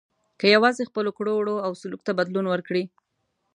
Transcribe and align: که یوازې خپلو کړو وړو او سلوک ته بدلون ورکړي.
که 0.39 0.45
یوازې 0.55 0.83
خپلو 0.89 1.09
کړو 1.17 1.31
وړو 1.37 1.55
او 1.65 1.71
سلوک 1.81 2.01
ته 2.07 2.11
بدلون 2.19 2.45
ورکړي. 2.49 2.83